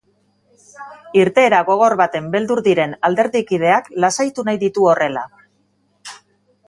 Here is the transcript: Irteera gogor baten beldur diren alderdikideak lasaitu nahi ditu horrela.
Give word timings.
Irteera 1.23 1.59
gogor 1.67 1.95
baten 1.99 2.31
beldur 2.37 2.61
diren 2.69 2.95
alderdikideak 3.11 3.93
lasaitu 4.07 4.47
nahi 4.49 4.59
ditu 4.65 4.89
horrela. 4.95 5.27